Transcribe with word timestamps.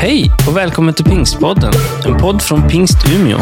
Hej 0.00 0.30
och 0.48 0.56
välkommen 0.56 0.94
till 0.94 1.04
Pingstpodden, 1.04 1.72
en 2.06 2.16
podd 2.16 2.42
från 2.42 2.68
Pingst 2.68 2.96
Umeå. 3.12 3.38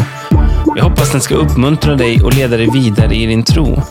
Jag 0.75 0.83
hoppas 0.83 1.11
den 1.11 1.21
ska 1.21 1.35
uppmuntra 1.35 1.95
dig 1.95 2.23
och 2.23 2.33
leda 2.33 2.57
dig 2.57 2.69
vidare 2.73 3.15
i 3.15 3.25
din 3.25 3.43
tro. 3.43 3.81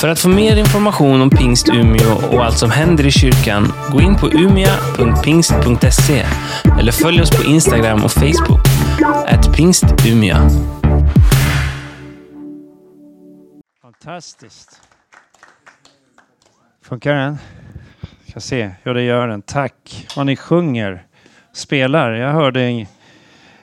För 0.00 0.08
att 0.08 0.18
få 0.18 0.28
mer 0.28 0.56
information 0.56 1.22
om 1.22 1.30
Pingst 1.30 1.68
Umeå 1.68 2.12
och 2.32 2.44
allt 2.44 2.58
som 2.58 2.70
händer 2.70 3.06
i 3.06 3.10
kyrkan, 3.10 3.72
gå 3.92 4.00
in 4.00 4.16
på 4.16 4.28
umia.pingst.se 4.28 6.26
eller 6.78 6.92
följ 6.92 7.22
oss 7.22 7.30
på 7.30 7.44
Instagram 7.50 8.04
och 8.04 8.12
Facebook, 8.12 8.60
at 9.26 9.56
pingstumia. 9.56 10.50
Fantastiskt. 13.82 14.80
Funkar 16.84 17.14
den? 17.14 17.38
Ska 18.28 18.40
se. 18.40 18.70
Ja, 18.82 18.92
det 18.92 19.02
gör 19.02 19.28
den. 19.28 19.42
Tack. 19.42 20.06
Vad 20.16 20.26
ni 20.26 20.36
sjunger, 20.36 21.06
spelar. 21.56 22.12
Jag 22.12 22.32
hörde 22.32 22.86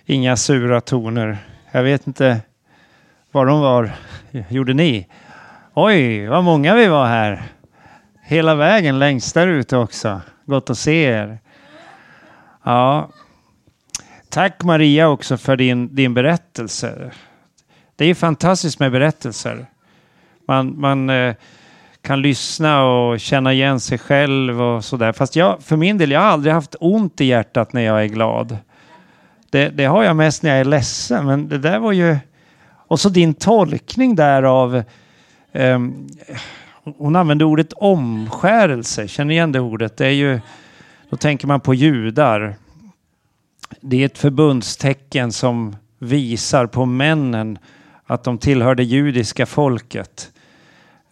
inga 0.05 0.38
sura 0.38 0.81
toner. 0.81 1.38
Jag 1.72 1.84
vet 1.84 2.08
inte 2.08 2.41
var 3.31 3.45
de 3.45 3.62
var. 3.62 3.91
Gjorde 4.50 4.73
ni? 4.73 5.08
Oj, 5.73 6.27
vad 6.27 6.44
många 6.44 6.76
vi 6.76 6.88
var 6.88 7.05
här. 7.05 7.44
Hela 8.23 8.55
vägen 8.55 9.00
längst 9.00 9.34
där 9.34 9.48
ute 9.48 9.77
också. 9.77 10.22
Gott 10.45 10.70
att 10.70 10.77
se 10.77 11.04
er. 11.04 11.40
Ja. 12.64 13.09
Tack 14.30 14.64
Maria 14.64 15.08
också 15.08 15.38
för 15.38 15.58
din, 15.58 15.95
din 15.95 16.14
berättelse. 16.14 17.12
Det 17.95 18.03
är 18.03 18.08
ju 18.08 18.16
fantastiskt 18.16 18.80
med 18.80 18.92
berättelser. 18.92 19.66
Man, 20.48 20.80
man 20.80 21.09
eh, 21.09 21.36
kan 22.02 22.22
lyssna 22.22 22.84
och 22.84 23.20
känna 23.20 23.54
igen 23.54 23.80
sig 23.80 23.98
själv 23.98 24.62
och 24.62 24.86
sådär. 24.86 25.12
Fast 25.12 25.36
jag, 25.36 25.64
för 25.64 25.76
min 25.78 25.98
del, 25.98 26.12
jag 26.12 26.20
har 26.20 26.28
aldrig 26.28 26.54
haft 26.54 26.76
ont 26.80 27.22
i 27.22 27.26
hjärtat 27.26 27.73
när 27.73 27.82
jag 27.82 28.04
är 28.04 28.08
glad. 28.08 28.58
Det, 29.50 29.70
det 29.70 29.86
har 29.86 30.04
jag 30.04 30.16
mest 30.16 30.44
när 30.44 30.50
jag 30.50 30.59
är 30.59 30.66
ledsen. 30.66 31.25
Men 31.25 31.50
det 31.50 31.58
där 31.58 31.80
var 31.80 31.92
ju... 31.92 32.17
Och 32.88 33.00
så 33.00 33.09
din 33.09 33.34
tolkning 33.34 34.16
där 34.16 34.44
av... 34.44 34.84
Um, 35.52 36.08
hon 36.98 37.16
använde 37.16 37.45
ordet 37.45 37.73
omskärelse. 37.73 39.08
Känner 39.08 39.34
igen 39.34 39.52
det 39.52 39.59
ordet? 39.59 39.97
Det 39.97 40.06
är 40.06 40.12
ju... 40.12 40.40
Då 41.09 41.18
tänker 41.18 41.47
man 41.47 41.59
på 41.59 41.73
judar. 41.73 42.56
Det 43.81 44.02
är 44.02 44.06
ett 44.06 44.18
förbundstecken 44.18 45.31
som 45.31 45.75
visar 46.00 46.66
på 46.66 46.86
männen 46.86 47.58
att 48.06 48.23
de 48.23 48.38
tillhör 48.38 48.75
det 48.75 48.84
judiska 48.84 49.45
folket. 49.45 50.31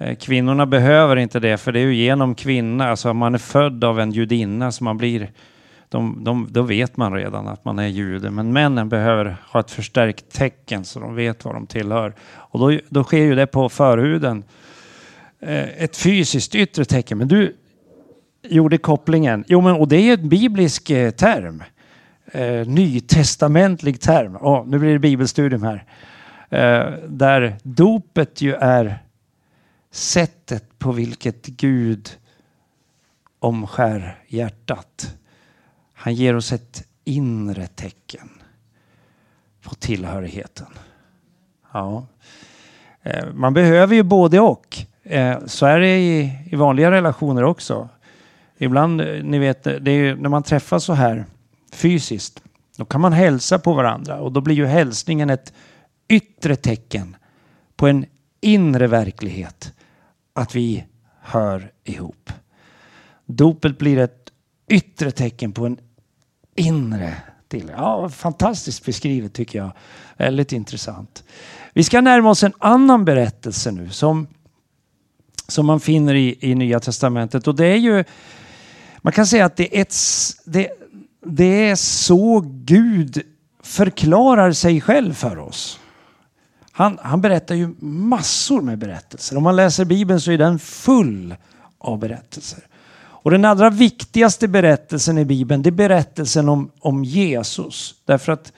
Eh, 0.02 0.16
kvinnorna 0.16 0.66
behöver 0.66 1.16
inte 1.16 1.40
det, 1.40 1.58
för 1.58 1.72
det 1.72 1.80
är 1.80 1.84
ju 1.84 1.96
genom 1.96 2.36
kvinna, 2.36 2.90
alltså 2.90 3.10
om 3.10 3.18
man 3.18 3.34
är 3.34 3.40
född 3.40 3.84
av 3.84 4.00
en 4.00 4.12
judinna 4.12 4.72
som 4.72 4.86
man 4.86 4.98
blir, 4.98 5.32
de, 5.90 6.24
de, 6.24 6.48
då 6.50 6.62
vet 6.62 6.98
man 6.98 7.14
redan 7.14 7.48
att 7.48 7.66
man 7.66 7.80
är 7.80 7.88
jude. 7.88 8.32
Men 8.32 8.54
männen 8.54 8.90
behöver 8.90 9.38
ha 9.52 9.60
ett 9.60 9.72
förstärkt 9.72 10.32
tecken 10.32 10.86
så 10.86 11.00
de 11.00 11.16
vet 11.16 11.46
vad 11.46 11.56
de 11.56 11.68
tillhör. 11.68 12.14
Och 12.22 12.60
då, 12.60 12.80
då 12.90 13.04
sker 13.04 13.24
ju 13.24 13.36
det 13.36 13.48
på 13.48 13.70
förhuden. 13.70 14.44
Eh, 15.40 15.84
ett 15.84 15.98
fysiskt 15.98 16.56
yttre 16.56 16.86
tecken. 16.86 17.18
Men 17.18 17.28
du 17.28 17.56
gjorde 18.44 18.78
kopplingen. 18.78 19.44
Jo, 19.48 19.62
men 19.62 19.76
och 19.76 19.88
det 19.88 19.96
är 19.96 20.02
ju 20.02 20.14
en 20.14 20.30
biblisk 20.30 20.90
eh, 20.90 21.12
term. 21.12 21.64
Nytestamentlig 22.66 24.02
term. 24.02 24.36
Oh, 24.36 24.68
nu 24.68 24.80
blir 24.80 24.94
det 24.94 25.00
bibelstudium 25.00 25.64
här. 25.64 25.84
Där 27.08 27.56
dopet 27.64 28.42
ju 28.42 28.54
är 28.54 29.00
sättet 29.92 30.80
på 30.80 30.92
vilket 30.92 31.46
Gud 31.46 32.18
omskär 33.40 34.24
hjärtat. 34.28 35.16
Han 35.94 36.14
ger 36.14 36.36
oss 36.36 36.52
ett 36.52 36.88
inre 37.04 37.68
tecken 37.68 38.30
på 39.62 39.76
tillhörigheten. 39.76 40.68
Ja. 41.72 42.06
Eh, 43.04 43.34
man 43.34 43.54
behöver 43.54 43.96
ju 43.96 44.04
både 44.04 44.40
och. 44.40 44.78
Eh, 45.04 45.38
så 45.46 45.66
är 45.66 45.80
det 45.80 45.98
i, 45.98 46.32
i 46.52 46.56
vanliga 46.56 46.92
relationer 46.92 47.44
också. 47.44 47.90
Ibland, 48.58 49.02
eh, 49.02 49.24
ni 49.24 49.40
vet, 49.40 49.64
det 49.64 49.92
är 49.92 49.96
ju 49.96 50.16
när 50.16 50.30
man 50.30 50.44
träffas 50.44 50.84
så 50.84 50.94
här 50.94 51.26
fysiskt, 51.72 52.44
då 52.78 52.86
kan 52.86 53.02
man 53.02 53.14
hälsa 53.14 53.60
på 53.60 53.74
varandra 53.74 54.20
och 54.20 54.32
då 54.32 54.42
blir 54.42 54.56
ju 54.56 54.66
hälsningen 54.66 55.30
ett 55.30 55.54
yttre 56.08 56.56
tecken 56.56 57.16
på 57.76 57.88
en 57.88 58.06
inre 58.42 58.88
verklighet. 58.88 59.74
Att 60.34 60.56
vi 60.56 60.86
hör 61.22 61.72
ihop. 61.84 62.32
Dopet 63.26 63.78
blir 63.78 63.98
ett 63.98 64.32
yttre 64.68 65.12
tecken 65.12 65.52
på 65.52 65.66
en 65.66 65.78
inre 66.56 67.16
till. 67.48 67.72
Ja, 67.78 68.10
fantastiskt 68.10 68.86
beskrivet 68.86 69.34
tycker 69.34 69.60
jag. 69.60 69.72
Väldigt 70.18 70.52
intressant. 70.52 71.24
Vi 71.74 71.84
ska 71.84 72.02
närma 72.02 72.30
oss 72.30 72.44
en 72.44 72.54
annan 72.58 73.06
berättelse 73.06 73.72
nu 73.72 73.90
som, 73.90 74.28
som 75.48 75.66
man 75.66 75.80
finner 75.80 76.16
i, 76.16 76.38
i 76.40 76.56
Nya 76.56 76.80
Testamentet. 76.80 77.48
Och 77.48 77.56
det 77.56 77.66
är 77.66 77.76
ju, 77.76 78.04
man 78.98 79.14
kan 79.14 79.28
säga 79.28 79.46
att 79.46 79.56
det 79.56 79.78
är, 79.78 79.82
ett, 79.82 79.96
det, 80.46 80.70
det 81.26 81.70
är 81.70 81.76
så 81.76 82.44
Gud 82.46 83.22
förklarar 83.64 84.52
sig 84.52 84.82
själv 84.82 85.14
för 85.14 85.38
oss. 85.38 85.79
Han, 86.80 87.00
han 87.02 87.22
berättar 87.22 87.56
ju 87.56 87.76
massor 87.80 88.62
med 88.62 88.78
berättelser. 88.78 89.38
Om 89.38 89.44
man 89.44 89.56
läser 89.56 89.86
Bibeln 89.86 90.22
så 90.22 90.32
är 90.32 90.38
den 90.38 90.60
full 90.60 91.36
av 91.78 92.00
berättelser. 92.00 92.60
Och 93.02 93.32
den 93.32 93.46
allra 93.46 93.70
viktigaste 93.70 94.48
berättelsen 94.48 95.18
i 95.18 95.26
Bibeln, 95.26 95.62
det 95.62 95.70
är 95.70 95.72
berättelsen 95.72 96.50
om, 96.50 96.72
om 96.80 97.04
Jesus. 97.04 97.96
Därför 98.06 98.32
att 98.32 98.54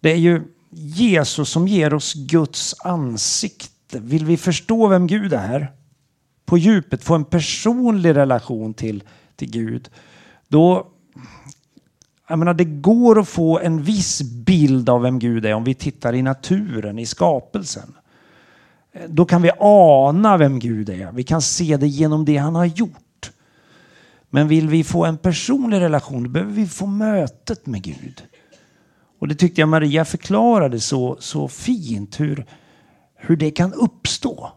det 0.00 0.10
är 0.10 0.16
ju 0.16 0.42
Jesus 0.70 1.50
som 1.50 1.68
ger 1.68 1.94
oss 1.94 2.14
Guds 2.14 2.74
ansikte. 2.84 4.00
Vill 4.00 4.24
vi 4.24 4.36
förstå 4.36 4.88
vem 4.88 5.06
Gud 5.06 5.32
är, 5.32 5.72
på 6.46 6.58
djupet 6.58 7.04
få 7.04 7.14
en 7.14 7.24
personlig 7.24 8.16
relation 8.16 8.74
till, 8.74 9.02
till 9.36 9.50
Gud, 9.50 9.90
då 10.48 10.86
jag 12.28 12.38
menar, 12.38 12.54
det 12.54 12.64
går 12.64 13.20
att 13.20 13.28
få 13.28 13.58
en 13.58 13.82
viss 13.82 14.22
bild 14.22 14.88
av 14.88 15.02
vem 15.02 15.18
Gud 15.18 15.46
är 15.46 15.54
om 15.54 15.64
vi 15.64 15.74
tittar 15.74 16.14
i 16.14 16.22
naturen, 16.22 16.98
i 16.98 17.06
skapelsen. 17.06 17.94
Då 19.08 19.24
kan 19.24 19.42
vi 19.42 19.50
ana 19.58 20.36
vem 20.36 20.58
Gud 20.58 20.88
är. 20.88 21.12
Vi 21.12 21.22
kan 21.22 21.42
se 21.42 21.76
det 21.76 21.86
genom 21.86 22.24
det 22.24 22.36
han 22.36 22.54
har 22.54 22.64
gjort. 22.64 23.30
Men 24.30 24.48
vill 24.48 24.68
vi 24.68 24.84
få 24.84 25.04
en 25.04 25.18
personlig 25.18 25.80
relation, 25.80 26.22
då 26.22 26.30
behöver 26.30 26.52
vi 26.52 26.66
få 26.66 26.86
mötet 26.86 27.66
med 27.66 27.82
Gud. 27.82 28.22
Och 29.18 29.28
det 29.28 29.34
tyckte 29.34 29.60
jag 29.60 29.68
Maria 29.68 30.04
förklarade 30.04 30.80
så, 30.80 31.16
så 31.20 31.48
fint, 31.48 32.20
hur, 32.20 32.46
hur 33.16 33.36
det 33.36 33.50
kan 33.50 33.72
uppstå. 33.72 34.52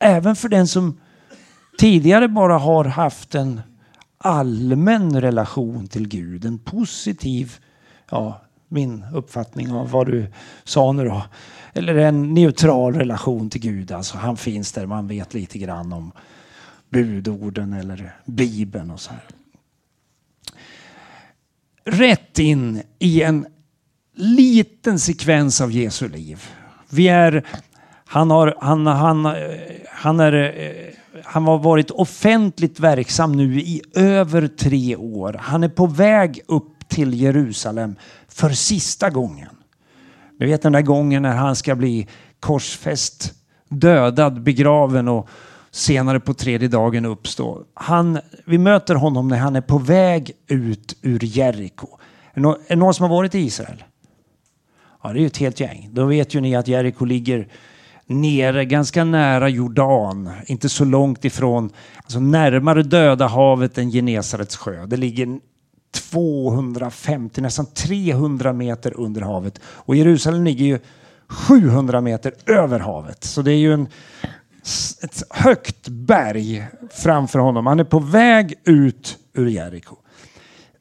Även 0.00 0.36
för 0.36 0.48
den 0.48 0.68
som 0.68 1.00
tidigare 1.78 2.28
bara 2.28 2.58
har 2.58 2.84
haft 2.84 3.34
en 3.34 3.60
allmän 4.22 5.20
relation 5.20 5.88
till 5.88 6.08
Gud, 6.08 6.44
en 6.44 6.58
positiv, 6.58 7.56
ja, 8.10 8.40
min 8.68 9.04
uppfattning 9.14 9.72
av 9.72 9.90
vad 9.90 10.06
du 10.06 10.26
sa 10.64 10.92
nu 10.92 11.04
då, 11.04 11.22
eller 11.72 11.94
en 11.94 12.34
neutral 12.34 12.94
relation 12.94 13.50
till 13.50 13.60
Gud. 13.60 13.92
Alltså 13.92 14.18
han 14.18 14.36
finns 14.36 14.72
där, 14.72 14.86
man 14.86 15.08
vet 15.08 15.34
lite 15.34 15.58
grann 15.58 15.92
om 15.92 16.12
budorden 16.90 17.72
eller 17.72 18.16
Bibeln 18.24 18.90
och 18.90 19.00
så 19.00 19.10
här. 19.10 19.22
Rätt 21.84 22.38
in 22.38 22.82
i 22.98 23.22
en 23.22 23.46
liten 24.14 24.98
sekvens 24.98 25.60
av 25.60 25.72
Jesu 25.72 26.08
liv. 26.08 26.42
Vi 26.90 27.08
är, 27.08 27.46
han 28.04 28.30
har, 28.30 28.56
han, 28.60 28.86
han, 28.86 29.34
han 29.88 30.20
är, 30.20 30.32
eh, 30.32 30.94
han 31.24 31.44
har 31.44 31.58
varit 31.58 31.90
offentligt 31.90 32.80
verksam 32.80 33.32
nu 33.32 33.60
i 33.60 33.82
över 33.94 34.46
tre 34.46 34.96
år. 34.96 35.36
Han 35.40 35.64
är 35.64 35.68
på 35.68 35.86
väg 35.86 36.40
upp 36.46 36.88
till 36.88 37.20
Jerusalem 37.20 37.96
för 38.28 38.50
sista 38.50 39.10
gången. 39.10 39.48
Du 40.38 40.46
vet 40.46 40.62
den 40.62 40.72
där 40.72 40.82
gången 40.82 41.22
när 41.22 41.36
han 41.36 41.56
ska 41.56 41.74
bli 41.74 42.08
korsfäst, 42.40 43.34
dödad, 43.68 44.42
begraven 44.42 45.08
och 45.08 45.28
senare 45.70 46.20
på 46.20 46.34
tredje 46.34 46.68
dagen 46.68 47.04
uppstå. 47.04 47.64
Han, 47.74 48.18
vi 48.44 48.58
möter 48.58 48.94
honom 48.94 49.28
när 49.28 49.38
han 49.38 49.56
är 49.56 49.60
på 49.60 49.78
väg 49.78 50.32
ut 50.46 50.96
ur 51.02 51.24
Jeriko. 51.24 51.88
Är 52.34 52.40
det 52.40 52.48
är 52.48 52.56
det 52.68 52.76
någon 52.76 52.94
som 52.94 53.02
har 53.02 53.16
varit 53.16 53.34
i 53.34 53.38
Israel? 53.38 53.84
Ja, 55.02 55.12
det 55.12 55.18
är 55.18 55.20
ju 55.20 55.26
ett 55.26 55.36
helt 55.36 55.60
gäng. 55.60 55.88
Då 55.92 56.04
vet 56.04 56.34
ju 56.34 56.40
ni 56.40 56.56
att 56.56 56.68
Jeriko 56.68 57.04
ligger 57.04 57.48
nere, 58.12 58.64
ganska 58.64 59.04
nära 59.04 59.48
Jordan. 59.48 60.30
Inte 60.46 60.68
så 60.68 60.84
långt 60.84 61.24
ifrån, 61.24 61.70
alltså 61.96 62.20
närmare 62.20 62.82
Döda 62.82 63.26
havet 63.26 63.78
än 63.78 63.90
Genesarets 63.90 64.56
sjö. 64.56 64.86
Det 64.86 64.96
ligger 64.96 65.40
250, 66.10 67.40
nästan 67.40 67.66
300 67.66 68.52
meter 68.52 69.00
under 69.00 69.20
havet. 69.20 69.60
Och 69.64 69.96
Jerusalem 69.96 70.44
ligger 70.44 70.64
ju 70.64 70.78
700 71.28 72.00
meter 72.00 72.34
över 72.46 72.80
havet. 72.80 73.24
Så 73.24 73.42
det 73.42 73.52
är 73.52 73.58
ju 73.58 73.74
en, 73.74 73.88
ett 75.02 75.22
högt 75.30 75.88
berg 75.88 76.66
framför 76.90 77.38
honom. 77.38 77.66
Han 77.66 77.80
är 77.80 77.84
på 77.84 77.98
väg 77.98 78.54
ut 78.64 79.18
ur 79.34 79.46
Jeriko. 79.46 79.96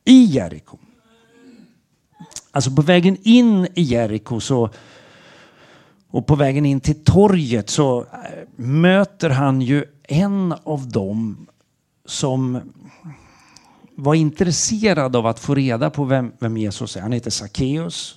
I 0.06 0.24
Jeriko 0.24 0.78
Alltså 2.52 2.72
på 2.72 2.82
vägen 2.82 3.18
in 3.24 3.68
i 3.74 3.82
Jeriko 3.82 4.40
så 4.40 4.70
och 6.12 6.28
på 6.28 6.36
vägen 6.36 6.66
in 6.66 6.80
till 6.80 7.04
torget 7.04 7.70
så 7.70 8.00
eh, 8.00 8.06
möter 8.56 9.30
han 9.30 9.62
ju 9.62 9.86
en 10.04 10.56
av 10.64 10.90
dem 10.90 11.48
som 12.06 12.60
var 13.96 14.16
intresserad 14.16 15.16
av 15.16 15.28
att 15.28 15.40
få 15.40 15.56
reda 15.56 15.90
på 15.90 16.04
vem, 16.04 16.32
vem 16.40 16.58
Jesus 16.58 16.98
är. 16.98 17.02
Han 17.02 17.12
heter 17.12 17.32
Sackeus. 17.32 18.16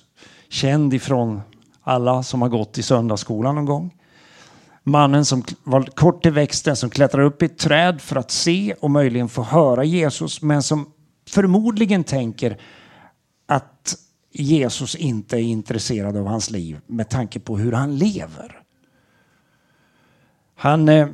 Känd 0.49 0.93
ifrån 0.93 1.41
alla 1.83 2.23
som 2.23 2.41
har 2.41 2.49
gått 2.49 2.77
i 2.77 2.83
söndagsskolan 2.83 3.55
någon 3.55 3.65
gång. 3.65 3.95
Mannen 4.83 5.25
som 5.25 5.43
var 5.63 5.83
kort 5.83 6.23
till 6.23 6.31
växten 6.31 6.75
som 6.75 6.89
klättrar 6.89 7.23
upp 7.23 7.41
i 7.41 7.45
ett 7.45 7.57
träd 7.57 8.01
för 8.01 8.15
att 8.15 8.31
se 8.31 8.75
och 8.79 8.91
möjligen 8.91 9.29
få 9.29 9.43
höra 9.43 9.83
Jesus 9.83 10.41
men 10.41 10.63
som 10.63 10.91
förmodligen 11.29 12.03
tänker 12.03 12.57
att 13.47 13.95
Jesus 14.37 14.95
inte 14.95 15.37
är 15.37 15.41
intresserad 15.41 16.17
av 16.17 16.25
hans 16.25 16.51
liv 16.51 16.79
med 16.87 17.09
tanke 17.09 17.39
på 17.39 17.57
hur 17.57 17.71
han 17.71 17.97
lever. 17.97 18.61
Han, 20.55 20.89
eh, 20.89 21.07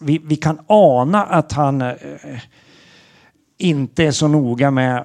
vi, 0.00 0.20
vi 0.24 0.36
kan 0.36 0.58
ana 0.66 1.24
att 1.24 1.52
han 1.52 1.82
eh, 1.82 1.94
inte 3.58 4.04
är 4.04 4.10
så 4.10 4.28
noga 4.28 4.70
med, 4.70 5.04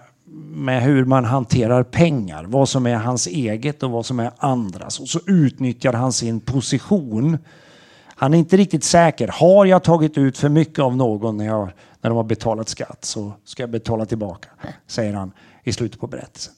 med 0.54 0.84
hur 0.84 1.06
man 1.06 1.26
hanterar 1.26 1.84
pengar. 1.84 2.44
Vad 2.44 2.70
som 2.70 2.86
är 2.86 2.96
hans 2.96 3.28
eget 3.28 3.84
och 3.84 3.92
vad 3.92 4.06
som 4.06 4.20
är 4.20 4.32
andras. 4.38 5.00
Och 5.00 5.10
så 5.10 5.20
utnyttjar 5.26 5.94
han 5.94 6.14
sin 6.14 6.40
position. 6.40 7.38
Han 8.06 8.34
är 8.34 8.38
inte 8.38 8.58
riktigt 8.58 8.84
säker. 8.84 9.28
Har 9.28 9.66
jag 9.66 9.84
tagit 9.84 10.18
ut 10.18 10.38
för 10.38 10.50
mycket 10.50 10.80
av 10.80 10.98
någon 10.98 11.38
när, 11.38 11.46
jag, 11.46 11.70
när 12.02 12.10
de 12.10 12.18
har 12.18 12.24
betalat 12.24 12.70
skatt 12.70 13.06
så 13.06 13.34
ska 13.44 13.64
jag 13.64 13.70
betala 13.70 14.06
tillbaka, 14.06 14.50
säger 14.88 15.14
han 15.14 15.32
i 15.64 15.74
slutet 15.74 16.00
på 16.00 16.08
berättelsen. 16.08 16.54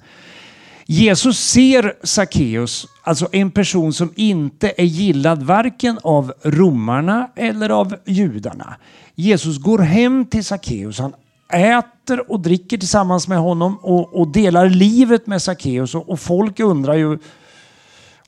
Jesus 0.85 1.39
ser 1.39 1.97
Sackeus, 2.03 2.87
alltså 3.03 3.27
en 3.31 3.51
person 3.51 3.93
som 3.93 4.13
inte 4.15 4.73
är 4.77 4.85
gillad 4.85 5.43
varken 5.43 5.99
av 6.03 6.33
romarna 6.43 7.29
eller 7.35 7.69
av 7.69 7.95
judarna. 8.05 8.75
Jesus 9.15 9.57
går 9.57 9.79
hem 9.79 10.25
till 10.25 10.45
Sackeus, 10.45 10.99
han 10.99 11.13
äter 11.53 12.31
och 12.31 12.39
dricker 12.39 12.77
tillsammans 12.77 13.27
med 13.27 13.37
honom 13.37 13.77
och, 13.77 14.13
och 14.13 14.27
delar 14.27 14.69
livet 14.69 15.27
med 15.27 15.41
Sackeus. 15.41 15.95
Och, 15.95 16.09
och, 16.09 16.19
folk 16.19 16.59
undrar 16.59 16.93
ju, 16.93 17.17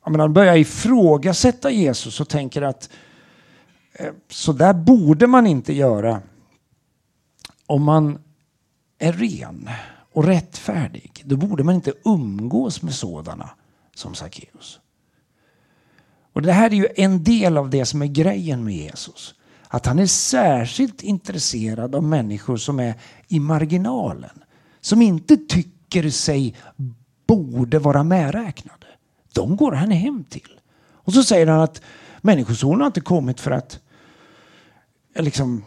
jag 0.04 0.12
menar, 0.12 0.28
börjar 0.28 0.56
ifrågasätta 0.56 1.72
Jesus 1.72 2.20
och 2.20 2.30
tänker 2.30 2.62
att 2.62 2.90
eh, 3.94 4.12
så 4.30 4.54
där 4.54 4.74
borde 4.74 5.28
man 5.28 5.48
inte 5.48 5.74
göra 5.74 6.22
om 7.66 7.84
man 7.84 8.20
är 9.00 9.14
ren 9.14 9.70
och 10.14 10.26
rättfärdig. 10.26 11.24
Då 11.26 11.38
borde 11.38 11.64
man 11.64 11.76
inte 11.76 11.94
umgås 12.06 12.82
med 12.82 12.94
sådana 12.94 13.50
som 13.96 14.16
Sackeus. 14.16 14.80
Och 16.34 16.42
det 16.42 16.52
här 16.52 16.70
är 16.70 16.76
ju 16.76 16.88
en 16.96 17.24
del 17.24 17.58
av 17.58 17.70
det 17.70 17.86
som 17.86 18.02
är 18.02 18.08
grejen 18.08 18.64
med 18.64 18.76
Jesus. 18.76 19.36
Att 19.68 19.86
han 19.86 20.00
är 20.00 20.06
särskilt 20.06 21.02
intresserad 21.02 21.96
av 21.96 22.04
människor 22.04 22.58
som 22.58 22.80
är 22.80 22.94
i 23.28 23.40
marginalen. 23.40 24.44
Som 24.82 25.02
inte 25.02 25.38
tycker 25.38 26.10
sig 26.10 26.56
borde 27.28 27.80
vara 27.80 28.04
medräknade. 28.04 28.88
De 29.34 29.56
går 29.56 29.72
han 29.72 29.92
hem 29.92 30.24
till. 30.24 30.60
Och 30.92 31.14
så 31.14 31.24
säger 31.24 31.48
han 31.48 31.62
att 31.62 31.82
Människosonen 32.26 32.80
har 32.80 32.88
inte 32.88 33.02
kommit 33.02 33.40
för 33.40 33.52
att 33.52 33.80
eh, 35.16 35.24
liksom, 35.24 35.64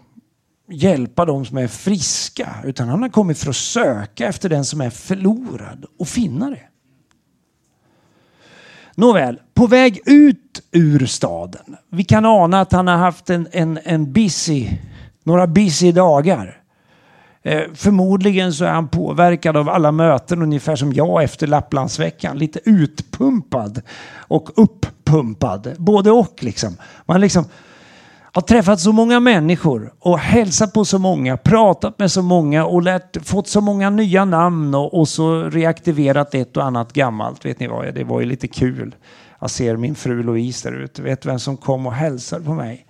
hjälpa 0.69 1.25
de 1.25 1.45
som 1.45 1.59
är 1.59 1.67
friska. 1.67 2.49
Utan 2.65 2.89
han 2.89 3.03
har 3.03 3.09
kommit 3.09 3.39
för 3.39 3.51
att 3.51 3.57
söka 3.57 4.27
efter 4.27 4.49
den 4.49 4.65
som 4.65 4.81
är 4.81 4.91
förlorad 4.91 5.85
och 5.99 6.09
finna 6.09 6.51
det. 6.51 6.63
Nåväl, 8.95 9.41
på 9.55 9.67
väg 9.67 10.01
ut 10.07 10.63
ur 10.73 11.07
staden. 11.07 11.77
Vi 11.91 12.05
kan 12.05 12.27
ana 12.27 12.61
att 12.61 12.73
han 12.73 12.87
har 12.87 12.97
haft 12.97 13.31
en, 13.31 13.49
en, 13.53 13.79
en 13.85 14.13
busy, 14.13 14.69
några 15.25 15.47
busy 15.47 15.93
dagar. 15.93 16.63
Eh, 17.43 17.63
förmodligen 17.75 18.53
så 18.53 18.65
är 18.65 18.71
han 18.71 18.89
påverkad 18.89 19.57
av 19.57 19.69
alla 19.69 19.93
möten 19.93 20.43
ungefär 20.43 20.77
som 20.77 20.93
jag 20.93 21.23
efter 21.23 21.47
Lapplandsveckan. 21.47 22.39
Lite 22.39 22.61
utpumpad 22.65 23.83
och 24.17 24.51
uppumpad. 24.57 25.75
Både 25.79 26.11
och 26.11 26.37
liksom. 26.41 26.77
Man 27.07 27.21
liksom 27.21 27.45
har 28.37 28.43
träffat 28.43 28.81
så 28.81 28.93
många 28.93 29.21
människor 29.21 29.93
och 29.99 30.19
hälsat 30.19 30.73
på 30.73 30.85
så 30.85 30.99
många, 30.99 31.37
pratat 31.37 31.99
med 31.99 32.13
så 32.13 32.23
många 32.23 32.67
och 32.67 32.83
lärt, 32.83 33.27
fått 33.27 33.49
så 33.49 33.61
många 33.61 33.91
nya 33.91 34.25
namn 34.25 34.75
och, 34.75 34.99
och, 34.99 35.09
så 35.09 35.43
reaktiverat 35.43 36.35
ett 36.35 36.57
och 36.57 36.65
annat 36.65 36.93
gammalt. 36.93 37.45
Vet 37.45 37.61
ni 37.61 37.67
vad? 37.67 37.95
Det 37.95 38.05
var 38.05 38.21
ju 38.21 38.27
lite 38.27 38.49
kul. 38.49 38.95
Jag 39.41 39.51
ser 39.51 39.77
min 39.77 39.95
fru 39.95 40.23
Louise 40.23 40.71
där 40.71 40.77
ute. 40.77 41.03
Vet 41.03 41.27
vem 41.27 41.39
som 41.39 41.57
kom 41.57 41.87
och 41.87 41.93
hälsade 41.93 42.45
på 42.45 42.55
mig? 42.55 42.87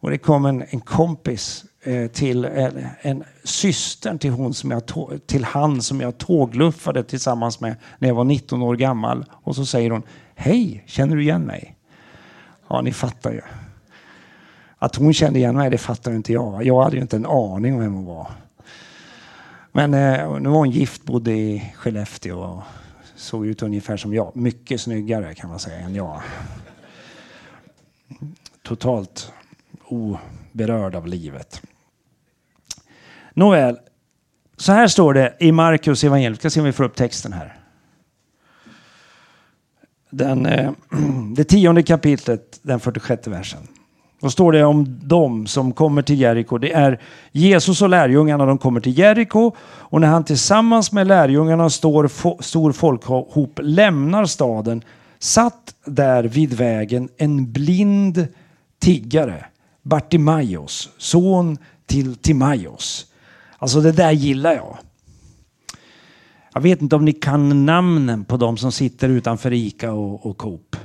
Och 0.00 0.10
det 0.10 0.18
kom 0.18 0.46
en, 0.46 0.64
en 0.70 0.80
kompis 0.80 1.64
eh, 1.82 2.06
till 2.06 2.44
eh, 2.44 2.50
en, 2.52 2.84
en 3.00 3.24
syster 3.44 4.18
till, 4.18 4.30
hon 4.30 4.54
som 4.54 4.70
jag, 4.70 4.82
till 5.26 5.44
han 5.44 5.82
som 5.82 6.00
jag 6.00 6.18
tågluffade 6.18 7.04
tillsammans 7.04 7.60
med 7.60 7.76
när 7.98 8.08
jag 8.08 8.14
var 8.14 8.24
19 8.24 8.62
år 8.62 8.76
gammal. 8.76 9.24
Och 9.30 9.56
så 9.56 9.66
säger 9.66 9.90
hon 9.90 10.02
Hej, 10.34 10.84
känner 10.86 11.16
du 11.16 11.22
igen 11.22 11.42
mig? 11.42 11.76
Ja, 12.68 12.80
ni 12.80 12.92
fattar 12.92 13.32
ju. 13.32 13.40
Att 14.86 14.96
hon 14.96 15.14
kände 15.14 15.38
igen 15.38 15.56
mig, 15.56 15.70
det 15.70 15.78
fattar 15.78 16.12
inte 16.12 16.32
jag. 16.32 16.64
Jag 16.64 16.82
hade 16.82 16.96
ju 16.96 17.02
inte 17.02 17.16
en 17.16 17.26
aning 17.26 17.74
om 17.74 17.80
vem 17.80 17.94
hon 17.94 18.04
var. 18.04 18.30
Men 19.72 19.94
eh, 19.94 20.38
nu 20.40 20.48
var 20.48 20.56
hon 20.56 20.70
gift, 20.70 21.04
bodde 21.04 21.32
i 21.32 21.72
Skellefteå 21.76 22.38
och 22.38 22.62
såg 23.16 23.46
ut 23.46 23.62
ungefär 23.62 23.96
som 23.96 24.14
jag. 24.14 24.36
Mycket 24.36 24.80
snyggare 24.80 25.34
kan 25.34 25.50
man 25.50 25.58
säga 25.58 25.78
än 25.78 25.94
jag. 25.94 26.22
Totalt 28.62 29.32
oberörd 29.84 30.94
av 30.94 31.06
livet. 31.06 31.62
Nåväl, 33.34 33.78
så 34.56 34.72
här 34.72 34.88
står 34.88 35.14
det 35.14 35.36
i 35.40 35.52
Markus 35.52 36.04
evangelium. 36.04 36.32
Vi 36.32 36.38
ska 36.38 36.50
se 36.50 36.60
om 36.60 36.66
vi 36.66 36.72
får 36.72 36.84
upp 36.84 36.96
texten 36.96 37.32
här. 37.32 37.58
Den, 40.10 40.46
eh, 40.46 40.72
det 41.36 41.44
tionde 41.44 41.82
kapitlet, 41.82 42.60
den 42.62 42.80
46 42.80 43.26
versen. 43.26 43.68
Då 44.26 44.30
står 44.30 44.52
det 44.52 44.64
om 44.64 44.98
dem 45.02 45.46
som 45.46 45.72
kommer 45.72 46.02
till 46.02 46.20
Jeriko. 46.20 46.58
Det 46.58 46.72
är 46.72 47.00
Jesus 47.32 47.82
och 47.82 47.88
lärjungarna, 47.88 48.46
de 48.46 48.58
kommer 48.58 48.80
till 48.80 48.98
Jeriko. 48.98 49.52
Och 49.66 50.00
när 50.00 50.08
han 50.08 50.24
tillsammans 50.24 50.92
med 50.92 51.06
lärjungarna 51.06 51.70
står 51.70 52.42
stor 52.42 52.72
folkhop 52.72 53.60
lämnar 53.62 54.24
staden 54.24 54.82
satt 55.18 55.74
där 55.84 56.24
vid 56.24 56.52
vägen 56.52 57.08
en 57.16 57.52
blind 57.52 58.28
tiggare, 58.78 59.46
Bartimaios, 59.82 60.90
son 60.98 61.58
till 61.86 62.16
Timaios. 62.16 63.06
Alltså 63.58 63.80
det 63.80 63.92
där 63.92 64.12
gillar 64.12 64.52
jag. 64.52 64.76
Jag 66.54 66.60
vet 66.60 66.82
inte 66.82 66.96
om 66.96 67.04
ni 67.04 67.12
kan 67.12 67.66
namnen 67.66 68.24
på 68.24 68.36
de 68.36 68.56
som 68.56 68.72
sitter 68.72 69.08
utanför 69.08 69.52
Ica 69.52 69.92
och, 69.92 70.26
och 70.26 70.38
Coop. 70.38 70.76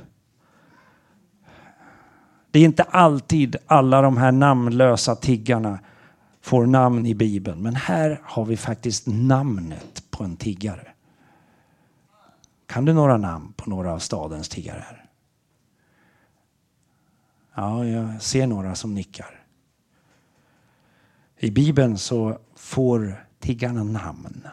Det 2.52 2.58
är 2.58 2.64
inte 2.64 2.82
alltid 2.82 3.56
alla 3.66 4.02
de 4.02 4.16
här 4.16 4.32
namnlösa 4.32 5.16
tiggarna 5.16 5.78
får 6.40 6.66
namn 6.66 7.06
i 7.06 7.14
Bibeln. 7.14 7.62
Men 7.62 7.74
här 7.74 8.20
har 8.24 8.44
vi 8.44 8.56
faktiskt 8.56 9.06
namnet 9.06 10.04
på 10.10 10.24
en 10.24 10.36
tiggare. 10.36 10.88
Kan 12.66 12.84
du 12.84 12.92
några 12.92 13.16
namn 13.16 13.52
på 13.52 13.70
några 13.70 13.92
av 13.92 13.98
stadens 13.98 14.48
tiggare? 14.48 14.84
Här? 14.88 15.04
Ja, 17.54 17.86
jag 17.86 18.22
ser 18.22 18.46
några 18.46 18.74
som 18.74 18.94
nickar. 18.94 19.44
I 21.38 21.50
Bibeln 21.50 21.98
så 21.98 22.38
får 22.56 23.26
tiggarna 23.40 23.84
namn. 23.84 24.48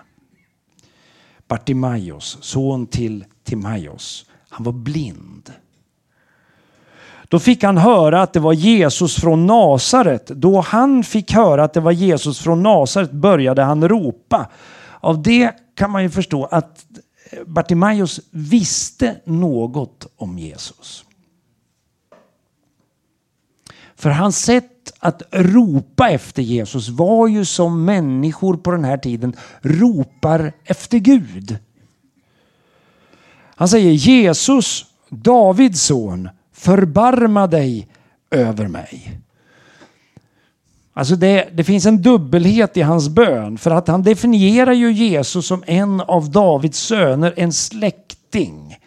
Bartimaios, 1.48 2.38
son 2.42 2.88
till 2.88 3.26
Timaios. 3.44 4.30
Han 4.50 4.64
var 4.64 4.74
blind. 4.74 5.54
Då 7.30 7.40
fick 7.40 7.64
han 7.64 7.78
höra 7.78 8.22
att 8.22 8.34
det 8.34 8.40
var 8.40 8.54
Jesus 8.54 9.16
från 9.16 9.46
Nasaret. 9.46 10.28
Då 10.28 10.62
han 10.62 11.04
fick 11.04 11.32
höra 11.32 11.64
att 11.64 11.74
det 11.74 11.80
var 11.80 11.92
Jesus 11.92 12.40
från 12.40 12.64
Nasaret 12.64 13.12
började 13.12 13.64
han 13.64 13.88
ropa. 13.88 14.50
Av 15.00 15.22
det 15.22 15.52
kan 15.76 15.92
man 15.92 16.04
ju 16.04 16.10
förstå 16.10 16.46
att 16.46 16.86
Bartimaeus 17.46 18.20
visste 18.32 19.16
något 19.26 20.08
om 20.16 20.40
Jesus. 20.40 21.06
För 23.96 24.10
hans 24.10 24.44
sätt 24.44 24.94
att 25.00 25.22
ropa 25.32 26.10
efter 26.10 26.42
Jesus 26.42 26.90
var 26.90 27.28
ju 27.28 27.46
som 27.46 27.86
människor 27.86 28.58
på 28.58 28.72
den 28.72 28.84
här 28.84 28.98
tiden 28.98 29.36
ropar 29.62 30.54
efter 30.64 30.98
Gud. 30.98 31.58
Han 33.56 33.68
säger 33.68 33.92
Jesus, 33.92 34.86
Davids 35.10 35.82
son, 35.82 36.30
förbarma 36.60 37.48
dig 37.48 37.88
över 38.32 38.68
mig. 38.68 39.20
Alltså 40.94 41.16
det, 41.16 41.50
det 41.54 41.64
finns 41.64 41.86
en 41.86 42.02
dubbelhet 42.02 42.78
i 42.78 42.82
hans 42.82 43.10
bön. 43.10 43.58
För 43.58 43.72
att 43.72 43.88
han 43.88 44.04
definierar 44.04 44.74
ju 44.74 44.92
Jesus 44.92 45.48
som 45.48 45.64
en 45.68 46.02
av 46.02 46.32
Davids 46.32 46.80
söner, 46.80 47.34
en 47.38 47.54
släkting. 47.54 48.78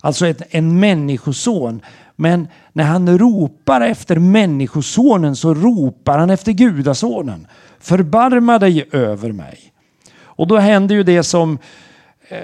Alltså 0.00 0.26
ett, 0.26 0.42
en 0.50 0.80
människoson. 0.80 1.80
Men 2.16 2.48
när 2.72 2.84
han 2.84 3.18
ropar 3.18 3.80
efter 3.80 4.16
människosonen 4.16 5.36
så 5.36 5.54
ropar 5.54 6.18
han 6.18 6.30
efter 6.30 6.52
gudasonen. 6.52 7.46
Förbarma 7.80 8.58
dig 8.58 8.88
över 8.92 9.32
mig. 9.32 9.72
Och 10.20 10.46
då 10.46 10.56
händer 10.56 10.94
ju 10.94 11.02
det 11.02 11.22
som 11.22 11.58
eh, 12.28 12.38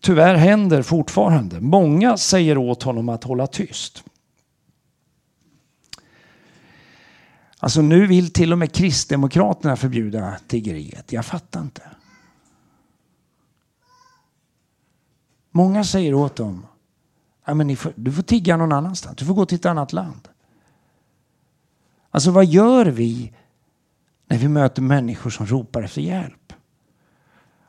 tyvärr 0.00 0.34
händer 0.34 0.82
fortfarande. 0.82 1.60
Många 1.60 2.16
säger 2.16 2.58
åt 2.58 2.82
honom 2.82 3.08
att 3.08 3.24
hålla 3.24 3.46
tyst. 3.46 4.04
Alltså 7.60 7.82
nu 7.82 8.06
vill 8.06 8.32
till 8.32 8.52
och 8.52 8.58
med 8.58 8.72
Kristdemokraterna 8.72 9.76
förbjuda 9.76 10.36
tiggeriet. 10.46 11.12
Jag 11.12 11.26
fattar 11.26 11.60
inte. 11.60 11.82
Många 15.50 15.84
säger 15.84 16.14
åt 16.14 16.36
dem, 16.36 16.66
ja, 17.44 17.54
men 17.54 17.76
får, 17.76 17.92
du 17.96 18.12
får 18.12 18.22
tigga 18.22 18.56
någon 18.56 18.72
annanstans, 18.72 19.16
du 19.16 19.24
får 19.24 19.34
gå 19.34 19.46
till 19.46 19.58
ett 19.58 19.66
annat 19.66 19.92
land. 19.92 20.28
Alltså 22.10 22.30
vad 22.30 22.46
gör 22.46 22.86
vi 22.86 23.32
när 24.26 24.38
vi 24.38 24.48
möter 24.48 24.82
människor 24.82 25.30
som 25.30 25.46
ropar 25.46 25.82
efter 25.82 26.00
hjälp? 26.00 26.52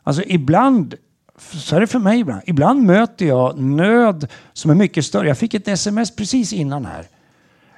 Alltså 0.03 0.23
ibland, 0.23 0.95
så 1.37 1.75
är 1.75 1.79
det 1.79 1.87
för 1.87 1.99
mig 1.99 2.19
ibland, 2.19 2.41
ibland 2.45 2.83
möter 2.83 3.25
jag 3.25 3.59
nöd 3.59 4.27
som 4.53 4.71
är 4.71 4.75
mycket 4.75 5.05
större. 5.05 5.27
Jag 5.27 5.37
fick 5.37 5.53
ett 5.53 5.67
sms 5.67 6.15
precis 6.15 6.53
innan 6.53 6.85
här 6.85 7.07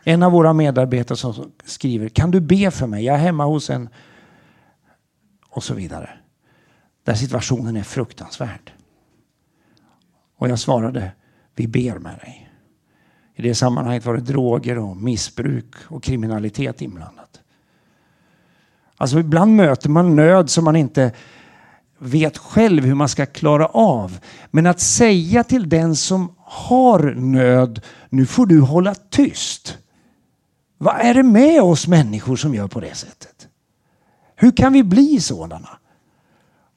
en 0.03 0.23
av 0.23 0.31
våra 0.31 0.53
medarbetare 0.53 1.17
som 1.17 1.51
skriver, 1.65 2.09
kan 2.09 2.31
du 2.31 2.39
be 2.39 2.71
för 2.71 2.87
mig? 2.87 3.05
Jag 3.05 3.15
är 3.15 3.19
hemma 3.19 3.45
hos 3.45 3.69
en... 3.69 3.89
Och 5.49 5.63
så 5.63 5.73
vidare. 5.73 6.09
Där 7.03 7.13
situationen 7.13 7.75
är 7.75 7.83
fruktansvärd. 7.83 8.71
Och 10.37 10.49
jag 10.49 10.59
svarade, 10.59 11.11
vi 11.55 11.67
ber 11.67 11.99
med 11.99 12.17
dig. 12.17 12.49
I 13.35 13.41
det 13.41 13.55
sammanhanget 13.55 14.05
var 14.05 14.13
det 14.13 14.21
droger 14.21 14.77
och 14.77 14.97
missbruk 14.97 15.75
och 15.87 16.03
kriminalitet 16.03 16.81
inblandat. 16.81 17.41
Alltså 18.97 19.19
ibland 19.19 19.55
möter 19.55 19.89
man 19.89 20.15
nöd 20.15 20.49
som 20.49 20.63
man 20.63 20.75
inte 20.75 21.11
vet 21.97 22.37
själv 22.37 22.83
hur 22.83 22.95
man 22.95 23.09
ska 23.09 23.25
klara 23.25 23.65
av. 23.65 24.19
Men 24.51 24.67
att 24.67 24.79
säga 24.79 25.43
till 25.43 25.69
den 25.69 25.95
som 25.95 26.35
har 26.37 26.99
nöd, 27.15 27.81
nu 28.09 28.25
får 28.25 28.45
du 28.45 28.61
hålla 28.61 28.95
tyst. 28.95 29.77
Vad 30.83 30.95
är 30.99 31.13
det 31.13 31.23
med 31.23 31.61
oss 31.61 31.87
människor 31.87 32.35
som 32.35 32.55
gör 32.55 32.67
på 32.67 32.79
det 32.79 32.95
sättet? 32.95 33.47
Hur 34.35 34.51
kan 34.51 34.73
vi 34.73 34.83
bli 34.83 35.21
sådana? 35.21 35.69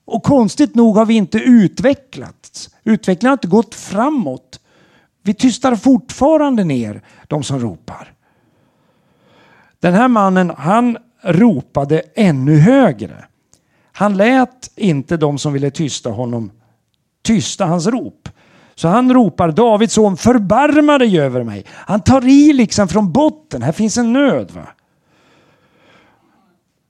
Och 0.05 0.23
konstigt 0.23 0.75
nog 0.75 0.97
har 0.97 1.07
vi 1.07 1.15
inte 1.15 1.39
utvecklats. 1.39 2.71
Utvecklingen 2.85 3.31
har 3.31 3.37
inte 3.37 3.49
gått 3.49 3.75
framåt. 3.75 4.61
Vi 5.23 5.35
tystar 5.35 5.77
fortfarande 5.77 6.65
ner 6.65 7.03
de 7.29 7.43
som 7.43 7.61
ropar. 7.61 8.13
Den 9.81 9.95
här 9.95 10.09
mannen, 10.09 10.53
han 10.57 10.99
ropade 11.23 12.03
ännu 12.15 12.59
högre. 12.59 13.25
Han 13.93 14.17
lät 14.17 14.71
inte 14.77 15.17
de 15.17 15.39
som 15.39 15.53
ville 15.53 15.71
tysta 15.71 16.11
honom 16.11 16.51
tysta 17.23 17.65
hans 17.65 17.87
rop. 17.87 18.29
Så 18.79 18.89
han 18.89 19.15
ropar 19.15 19.53
Davids 19.53 19.95
son, 19.95 20.17
förbarma 20.17 20.99
dig 20.99 21.21
över 21.21 21.43
mig. 21.43 21.65
Han 21.69 22.01
tar 22.01 22.29
i 22.29 22.53
liksom 22.53 22.89
från 22.89 23.13
botten. 23.13 23.63
Här 23.63 23.73
finns 23.73 23.99
en 23.99 24.13
nöd. 24.13 24.51
Va? 24.51 24.69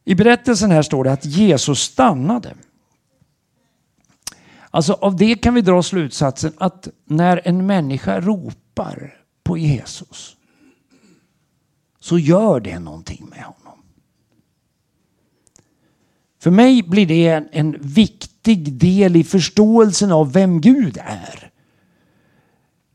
I 0.05 0.15
berättelsen 0.15 0.71
här 0.71 0.83
står 0.83 1.05
det 1.05 1.13
att 1.13 1.25
Jesus 1.25 1.81
stannade. 1.81 2.55
Alltså 4.71 4.93
av 4.93 5.17
det 5.17 5.35
kan 5.35 5.55
vi 5.55 5.61
dra 5.61 5.83
slutsatsen 5.83 6.53
att 6.59 6.89
när 7.05 7.41
en 7.45 7.67
människa 7.67 8.21
ropar 8.21 9.15
på 9.45 9.59
Jesus 9.59 10.37
så 12.01 12.19
gör 12.19 12.61
det 12.61 12.79
någonting 12.79 13.27
med 13.31 13.43
honom. 13.43 13.83
För 16.39 16.51
mig 16.51 16.83
blir 16.83 17.07
det 17.07 17.29
en, 17.29 17.49
en 17.53 17.77
viktig 17.81 18.73
del 18.73 19.17
i 19.17 19.25
förståelsen 19.25 20.13
av 20.13 20.33
vem 20.33 20.61
Gud 20.61 20.99
är. 21.05 21.46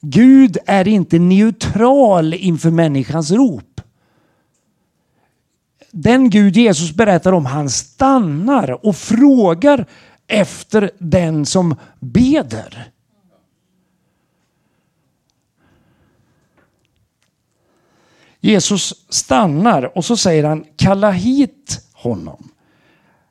Gud 0.02 0.58
är 0.66 0.88
inte 0.88 1.20
neutral 1.20 2.34
inför 2.34 2.72
människans 2.72 3.32
rop. 3.32 3.82
Den 5.92 6.30
Gud 6.30 6.58
Jesus 6.58 6.92
berättar 6.92 7.32
om, 7.32 7.46
han 7.46 7.70
stannar 7.70 8.86
och 8.86 8.96
frågar 8.96 9.86
efter 10.28 10.92
den 11.00 11.46
som 11.46 11.76
beder. 12.00 12.92
Jesus 18.40 19.06
stannar 19.10 19.98
och 19.98 20.06
så 20.06 20.18
säger 20.18 20.44
han 20.44 20.66
kalla 20.76 21.12
hit 21.12 21.90
honom. 21.94 22.52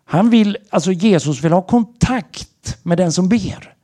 Han 0.05 0.31
vill, 0.31 0.57
alltså 0.71 0.93
Jesus 0.93 1.45
vill 1.45 1.53
ha 1.53 1.62
kontakt 1.62 2.79
med 2.83 2.99
den 2.99 3.12
som 3.12 3.29
ber. 3.29 3.75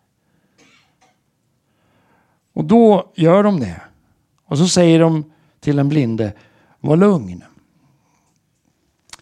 Och 2.57 2.65
då 2.65 3.13
gör 3.15 3.43
de 3.43 3.61
det. 3.61 3.83
Och 4.45 4.59
så 4.59 4.69
säger 4.69 5.01
de 5.01 5.33
till 5.61 5.77
den 5.77 5.89
blinde, 5.89 6.33
var 6.81 6.97
lugn. 6.97 7.45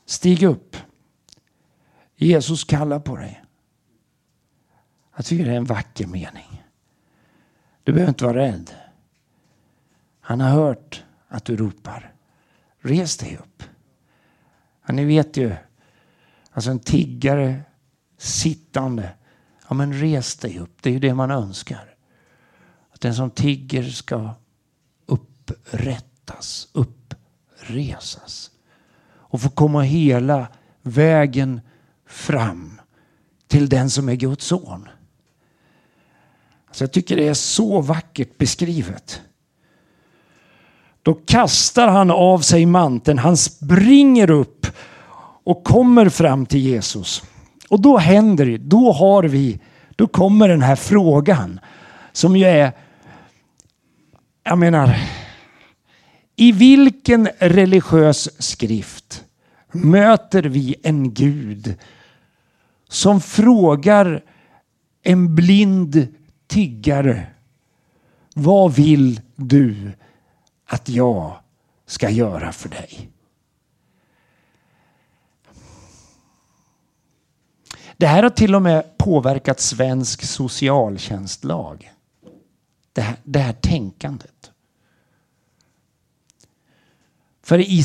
Stig 0.05 0.43
upp. 0.43 0.77
Jesus 2.17 2.65
kallar 2.65 3.01
på 3.01 3.17
dig. 3.17 3.45
Jag 5.17 5.25
tycker 5.25 5.45
det 5.45 5.51
är 5.51 5.57
en 5.57 5.65
vacker 5.65 6.07
mening. 6.07 6.65
Du 7.85 7.93
behöver 7.93 8.11
inte 8.11 8.25
vara 8.25 8.37
rädd. 8.37 8.71
Han 10.21 10.41
har 10.41 10.51
hört 10.51 11.05
att 11.29 11.45
du 11.45 11.57
ropar. 11.57 12.15
Res 12.81 13.17
dig 13.17 13.37
upp. 13.37 13.63
Ja, 14.87 14.95
ni 14.95 15.05
vet 15.05 15.37
ju, 15.37 15.55
alltså 16.51 16.71
en 16.71 16.81
tiggare 16.81 17.63
sittande. 18.19 19.15
Ja 19.69 19.75
men 19.75 19.93
res 19.93 20.37
dig 20.37 20.59
upp, 20.59 20.83
det 20.83 20.91
är 20.91 20.93
ju 20.95 20.99
det 20.99 21.15
man 21.15 21.31
önskar. 21.31 21.94
Den 23.05 23.15
som 23.15 23.31
tigger 23.31 23.83
ska 23.83 24.31
upprättas, 25.07 26.69
uppresas. 26.73 28.51
Och 29.07 29.41
få 29.41 29.49
komma 29.49 29.83
hela 29.83 30.47
vägen 30.83 31.61
fram 32.07 32.81
till 33.47 33.69
den 33.69 33.91
som 33.91 34.09
är 34.09 34.15
Guds 34.15 34.47
son. 34.47 34.89
Så 36.73 36.83
jag 36.83 36.93
tycker 36.93 37.17
det 37.17 37.29
är 37.29 37.35
så 37.35 37.81
vackert 37.81 38.39
beskrivet. 38.39 39.21
Då 41.03 41.15
kastar 41.15 41.89
han 41.89 42.11
av 42.11 42.39
sig 42.39 42.67
manteln, 42.67 43.19
han 43.19 43.37
springer 43.37 44.31
upp 44.31 44.67
och 45.45 45.65
kommer 45.65 46.09
fram 46.09 46.47
till 46.47 46.61
Jesus. 46.61 47.23
Och 47.69 47.81
då 47.81 47.99
händer 47.99 48.47
det, 48.47 48.59
då 48.59 48.93
har 48.93 49.23
vi, 49.23 49.61
då 49.97 50.07
kommer 50.07 50.49
den 50.49 50.63
här 50.63 50.77
frågan 50.77 51.61
som 52.13 52.37
ju 52.37 52.45
är 52.45 52.73
jag 54.45 54.59
menar, 54.59 54.97
i 56.37 56.53
vilken 56.53 57.29
religiös 57.39 58.43
skrift 58.43 59.25
möter 59.73 60.43
vi 60.43 60.75
en 60.83 61.15
Gud 61.15 61.75
som 62.89 63.21
frågar 63.21 64.25
en 65.03 65.35
blind 65.35 66.09
tiggare 66.47 67.27
vad 68.35 68.75
vill 68.75 69.21
du 69.37 69.93
att 70.67 70.89
jag 70.89 71.37
ska 71.87 72.11
göra 72.11 72.53
för 72.53 72.69
dig? 72.69 73.11
Det 77.97 78.07
här 78.07 78.23
har 78.23 78.31
till 78.31 78.55
och 78.55 78.63
med 78.63 78.99
påverkat 78.99 79.61
svensk 79.61 80.25
socialtjänstlag. 80.25 81.93
Det 82.93 83.01
här, 83.01 83.17
det 83.23 83.39
här 83.39 83.53
tänkandet. 83.53 84.34
För 87.45 87.59
i, 87.59 87.85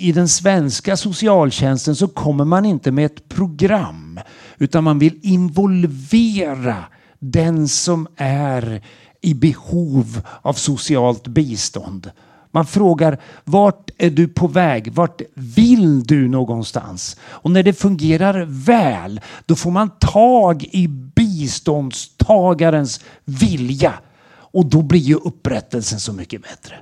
i, 0.00 0.12
den 0.12 0.28
svenska 0.28 0.96
socialtjänsten 0.96 1.96
så 1.96 2.08
kommer 2.08 2.44
man 2.44 2.64
inte 2.64 2.92
med 2.92 3.06
ett 3.06 3.28
program 3.28 4.20
utan 4.58 4.84
man 4.84 4.98
vill 4.98 5.18
involvera 5.22 6.84
den 7.18 7.68
som 7.68 8.08
är 8.16 8.82
i 9.20 9.34
behov 9.34 10.20
av 10.42 10.52
socialt 10.52 11.26
bistånd. 11.26 12.10
Man 12.50 12.66
frågar 12.66 13.20
vart 13.44 13.90
är 13.98 14.10
du 14.10 14.28
på 14.28 14.46
väg? 14.46 14.92
Vart 14.92 15.22
vill 15.34 16.04
du 16.04 16.28
någonstans? 16.28 17.16
Och 17.22 17.50
när 17.50 17.62
det 17.62 17.72
fungerar 17.72 18.44
väl, 18.48 19.20
då 19.46 19.54
får 19.54 19.70
man 19.70 19.90
tag 20.00 20.64
i 20.64 20.88
biståndstagarens 20.88 23.00
vilja. 23.24 23.94
Och 24.36 24.66
då 24.66 24.82
blir 24.82 25.00
ju 25.00 25.14
upprättelsen 25.14 26.00
så 26.00 26.12
mycket 26.12 26.42
bättre. 26.42 26.76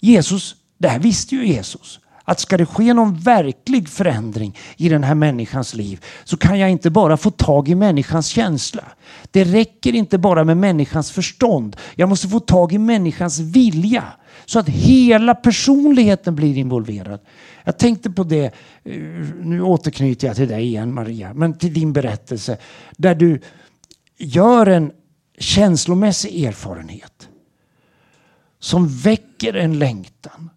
Jesus, 0.00 0.54
det 0.78 0.88
här 0.88 0.98
visste 0.98 1.34
ju 1.34 1.46
Jesus. 1.46 2.00
att 2.24 2.40
ska 2.40 2.56
det 2.56 2.66
ske 2.66 2.94
någon 2.94 3.18
verklig 3.18 3.88
förändring 3.88 4.56
i 4.76 4.88
den 4.88 5.04
här 5.04 5.14
människans 5.14 5.74
liv 5.74 6.04
så 6.24 6.36
kan 6.36 6.58
jag 6.58 6.70
inte 6.70 6.90
bara 6.90 7.16
få 7.16 7.30
tag 7.30 7.68
i 7.68 7.74
människans 7.74 8.26
känsla. 8.26 8.84
Det 9.30 9.44
räcker 9.44 9.94
inte 9.94 10.18
bara 10.18 10.44
med 10.44 10.56
människans 10.56 11.10
förstånd. 11.10 11.76
Jag 11.94 12.08
måste 12.08 12.28
få 12.28 12.40
tag 12.40 12.72
i 12.72 12.78
människans 12.78 13.38
vilja 13.38 14.04
så 14.44 14.58
att 14.58 14.68
hela 14.68 15.34
personligheten 15.34 16.34
blir 16.34 16.56
involverad. 16.56 17.20
Jag 17.64 17.78
tänkte 17.78 18.10
på 18.10 18.24
det, 18.24 18.44
eh, 18.44 18.52
nu 19.42 19.62
återknyter 19.62 20.26
jag 20.26 20.36
till 20.36 20.48
dig 20.48 20.64
igen 20.64 20.94
Maria, 20.94 21.34
men 21.34 21.58
till 21.58 21.74
din 21.74 21.92
berättelse 21.92 22.58
där 22.96 23.14
du 23.14 23.40
gör 24.18 24.66
en 24.66 24.92
känslomässig 25.38 26.44
erfarenhet 26.44 27.27
som 28.58 28.88
väcker 28.88 29.54
en 29.54 29.78
längtan, 29.78 30.50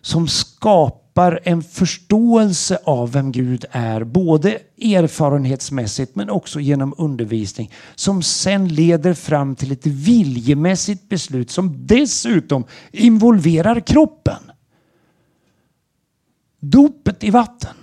som 0.00 0.28
skapar 0.28 1.40
en 1.44 1.62
förståelse 1.62 2.78
av 2.84 3.12
vem 3.12 3.32
Gud 3.32 3.64
är, 3.70 4.04
både 4.04 4.58
erfarenhetsmässigt 4.80 6.14
men 6.14 6.30
också 6.30 6.60
genom 6.60 6.94
undervisning, 6.98 7.72
som 7.94 8.22
sen 8.22 8.68
leder 8.68 9.14
fram 9.14 9.56
till 9.56 9.72
ett 9.72 9.86
viljemässigt 9.86 11.08
beslut 11.08 11.50
som 11.50 11.86
dessutom 11.86 12.64
involverar 12.90 13.80
kroppen. 13.80 14.52
Dopet 16.60 17.24
i 17.24 17.30
vatten. 17.30 17.74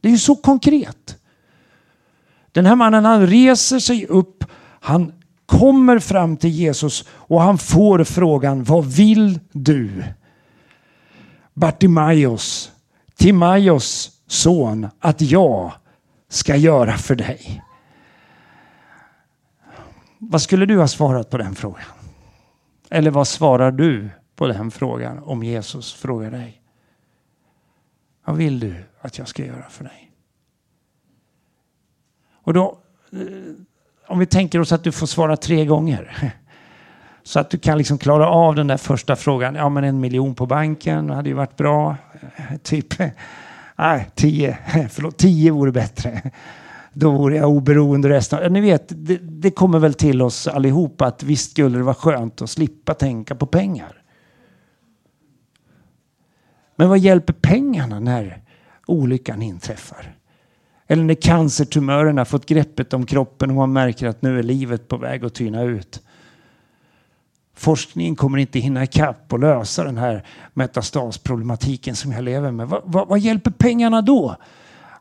Det 0.00 0.08
är 0.08 0.12
ju 0.12 0.18
så 0.18 0.34
konkret. 0.34 1.16
Den 2.52 2.66
här 2.66 2.76
mannen 2.76 3.04
han 3.04 3.26
reser 3.26 3.78
sig 3.78 4.06
upp, 4.06 4.44
han 4.80 5.12
kommer 5.46 5.98
fram 5.98 6.36
till 6.36 6.50
Jesus 6.50 7.08
och 7.10 7.40
han 7.40 7.58
får 7.58 8.04
frågan 8.04 8.64
Vad 8.64 8.84
vill 8.84 9.40
du? 9.52 10.04
Bartimaios, 11.54 12.72
Timaios 13.16 14.20
son, 14.26 14.88
att 14.98 15.20
jag 15.20 15.72
ska 16.28 16.56
göra 16.56 16.96
för 16.96 17.14
dig. 17.14 17.62
Vad 20.18 20.42
skulle 20.42 20.66
du 20.66 20.78
ha 20.78 20.88
svarat 20.88 21.30
på 21.30 21.38
den 21.38 21.54
frågan? 21.54 21.84
Eller 22.90 23.10
vad 23.10 23.28
svarar 23.28 23.70
du 23.70 24.10
på 24.36 24.46
den 24.46 24.70
frågan 24.70 25.18
om 25.18 25.42
Jesus 25.42 25.92
frågar 25.92 26.30
dig? 26.30 26.62
Vad 28.24 28.36
vill 28.36 28.60
du 28.60 28.84
att 29.00 29.18
jag 29.18 29.28
ska 29.28 29.46
göra 29.46 29.68
för 29.68 29.84
dig? 29.84 30.12
Och 32.32 32.54
då, 32.54 32.78
eh, 33.12 33.18
om 34.12 34.18
vi 34.18 34.26
tänker 34.26 34.60
oss 34.60 34.72
att 34.72 34.84
du 34.84 34.92
får 34.92 35.06
svara 35.06 35.36
tre 35.36 35.64
gånger. 35.64 36.32
Så 37.22 37.40
att 37.40 37.50
du 37.50 37.58
kan 37.58 37.78
liksom 37.78 37.98
klara 37.98 38.28
av 38.28 38.54
den 38.54 38.66
där 38.66 38.76
första 38.76 39.16
frågan. 39.16 39.54
Ja, 39.54 39.68
men 39.68 39.84
en 39.84 40.00
miljon 40.00 40.34
på 40.34 40.46
banken 40.46 41.10
hade 41.10 41.28
ju 41.28 41.34
varit 41.34 41.56
bra. 41.56 41.96
Typ, 42.62 42.98
nej, 43.78 44.10
tio. 44.14 44.58
Förlåt, 44.90 45.16
tio 45.16 45.50
vore 45.50 45.72
bättre. 45.72 46.30
Då 46.92 47.10
vore 47.10 47.36
jag 47.36 47.50
oberoende 47.50 48.08
resten 48.08 48.44
av... 48.44 48.52
Ni 48.52 48.60
vet, 48.60 48.84
det, 48.88 49.16
det 49.16 49.50
kommer 49.50 49.78
väl 49.78 49.94
till 49.94 50.22
oss 50.22 50.48
allihopa 50.48 51.06
att 51.06 51.22
visst 51.22 51.50
skulle 51.50 51.78
det 51.78 51.84
vara 51.84 51.94
skönt 51.94 52.42
att 52.42 52.50
slippa 52.50 52.94
tänka 52.94 53.34
på 53.34 53.46
pengar. 53.46 54.02
Men 56.76 56.88
vad 56.88 56.98
hjälper 56.98 57.32
pengarna 57.32 58.00
när 58.00 58.42
olyckan 58.86 59.42
inträffar? 59.42 60.16
Eller 60.86 61.04
när 61.04 61.14
cancertumörerna 61.14 62.24
fått 62.24 62.46
greppet 62.46 62.92
om 62.92 63.06
kroppen 63.06 63.50
och 63.50 63.56
man 63.56 63.72
märker 63.72 64.08
att 64.08 64.22
nu 64.22 64.38
är 64.38 64.42
livet 64.42 64.88
på 64.88 64.96
väg 64.96 65.24
att 65.24 65.34
tyna 65.34 65.62
ut. 65.62 66.02
Forskningen 67.54 68.16
kommer 68.16 68.38
inte 68.38 68.58
hinna 68.58 68.84
ikapp 68.84 69.32
och 69.32 69.38
lösa 69.38 69.84
den 69.84 69.98
här 69.98 70.26
metastasproblematiken 70.54 71.96
som 71.96 72.12
jag 72.12 72.24
lever 72.24 72.50
med. 72.50 72.68
Vad, 72.68 72.82
vad, 72.84 73.08
vad 73.08 73.18
hjälper 73.18 73.50
pengarna 73.50 74.02
då? 74.02 74.36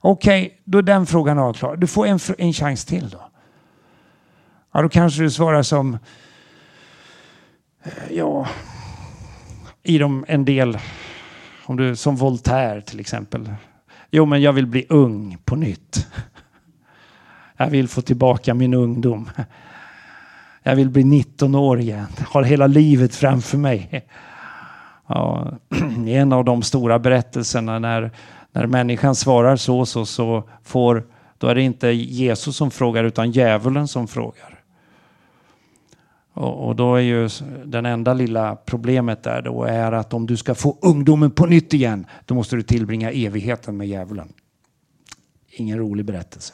Okej, 0.01 0.45
okay, 0.45 0.57
då 0.63 0.77
är 0.77 0.81
den 0.81 1.05
frågan 1.05 1.39
avklarad. 1.39 1.79
Du 1.79 1.88
får 1.88 2.05
en, 2.05 2.19
en 2.38 2.53
chans 2.53 2.85
till 2.85 3.09
då. 3.09 3.21
Ja, 4.71 4.81
då 4.81 4.89
kanske 4.89 5.21
du 5.21 5.31
svarar 5.31 5.63
som 5.63 5.97
eh, 7.83 7.91
ja, 8.11 8.48
i 9.83 9.98
de, 9.98 10.25
en 10.27 10.46
del 10.46 10.77
om 11.65 11.77
du, 11.77 11.96
som 11.96 12.15
Voltaire 12.15 12.81
till 12.81 13.00
exempel. 13.00 13.50
Jo, 14.11 14.25
men 14.25 14.41
jag 14.41 14.53
vill 14.53 14.67
bli 14.67 14.85
ung 14.89 15.37
på 15.45 15.55
nytt. 15.55 16.07
Jag 17.57 17.67
vill 17.67 17.87
få 17.87 18.01
tillbaka 18.01 18.53
min 18.53 18.74
ungdom. 18.74 19.29
Jag 20.63 20.75
vill 20.75 20.89
bli 20.89 21.03
19 21.03 21.55
år 21.55 21.79
igen. 21.79 22.07
Har 22.27 22.43
hela 22.43 22.67
livet 22.67 23.15
framför 23.15 23.57
mig. 23.57 24.05
Ja, 25.07 25.51
en 26.07 26.33
av 26.33 26.45
de 26.45 26.61
stora 26.61 27.00
berättelserna 27.00 27.79
när, 27.79 28.11
när 28.51 28.67
människan 28.67 29.15
svarar 29.15 29.55
så, 29.55 29.85
så, 29.85 30.05
så 30.05 30.43
får, 30.63 31.03
då 31.37 31.47
är 31.47 31.55
det 31.55 31.61
inte 31.61 31.87
Jesus 31.87 32.55
som 32.55 32.71
frågar 32.71 33.03
utan 33.03 33.31
djävulen 33.31 33.87
som 33.87 34.07
frågar. 34.07 34.60
Och, 36.33 36.67
och, 36.67 36.75
då 36.75 36.96
är 36.96 37.01
ju 37.01 37.29
den 37.65 37.85
enda 37.85 38.13
lilla 38.13 38.55
problemet 38.55 39.24
där 39.24 39.41
då 39.41 39.63
är 39.63 39.91
att 39.91 40.13
om 40.13 40.27
du 40.27 40.37
ska 40.37 40.55
få 40.55 40.77
ungdomen 40.81 41.31
på 41.31 41.46
nytt 41.46 41.74
igen, 41.74 42.05
då 42.25 42.35
måste 42.35 42.55
du 42.55 42.63
tillbringa 42.63 43.11
evigheten 43.11 43.77
med 43.77 43.87
djävulen. 43.87 44.33
Ingen 45.48 45.77
rolig 45.77 46.05
berättelse. 46.05 46.53